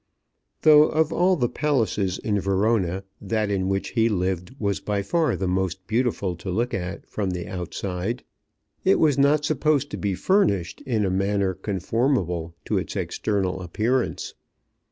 Though 0.63 0.85
of 0.87 1.13
all 1.13 1.35
the 1.35 1.47
palaces 1.47 2.17
in 2.17 2.39
Verona 2.39 3.03
that 3.21 3.51
in 3.51 3.69
which 3.69 3.89
he 3.89 4.09
lived 4.09 4.55
was 4.57 4.79
by 4.79 5.03
far 5.03 5.35
the 5.35 5.47
most 5.47 5.85
beautiful 5.85 6.35
to 6.37 6.49
look 6.49 6.73
at 6.73 7.07
from 7.07 7.29
the 7.29 7.45
outside, 7.45 8.23
it 8.83 8.97
was 8.97 9.19
not 9.19 9.45
supposed 9.45 9.91
to 9.91 9.97
be 9.97 10.15
furnished 10.15 10.81
in 10.87 11.05
a 11.05 11.11
manner 11.11 11.53
conformable 11.53 12.55
to 12.65 12.79
its 12.79 12.95
external 12.95 13.61
appearance. 13.61 14.33